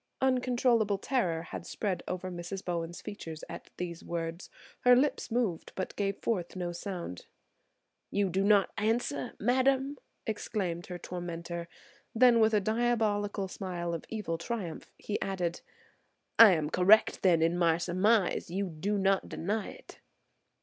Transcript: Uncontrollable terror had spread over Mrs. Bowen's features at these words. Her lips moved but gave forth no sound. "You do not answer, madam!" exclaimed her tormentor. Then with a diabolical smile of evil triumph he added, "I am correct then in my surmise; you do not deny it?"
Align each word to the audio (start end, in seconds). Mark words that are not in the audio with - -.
Uncontrollable 0.19 0.97
terror 0.97 1.43
had 1.43 1.63
spread 1.63 2.01
over 2.07 2.31
Mrs. 2.31 2.65
Bowen's 2.65 3.01
features 3.03 3.43
at 3.47 3.69
these 3.77 4.03
words. 4.03 4.49
Her 4.79 4.95
lips 4.95 5.29
moved 5.29 5.73
but 5.75 5.95
gave 5.95 6.17
forth 6.17 6.55
no 6.55 6.71
sound. 6.71 7.27
"You 8.09 8.31
do 8.31 8.43
not 8.43 8.71
answer, 8.79 9.35
madam!" 9.39 9.99
exclaimed 10.25 10.87
her 10.87 10.97
tormentor. 10.97 11.67
Then 12.15 12.39
with 12.39 12.55
a 12.55 12.59
diabolical 12.59 13.47
smile 13.47 13.93
of 13.93 14.05
evil 14.09 14.39
triumph 14.39 14.89
he 14.97 15.21
added, 15.21 15.61
"I 16.39 16.53
am 16.53 16.71
correct 16.71 17.21
then 17.21 17.43
in 17.43 17.55
my 17.55 17.77
surmise; 17.77 18.49
you 18.49 18.65
do 18.69 18.97
not 18.97 19.29
deny 19.29 19.69
it?" 19.69 19.99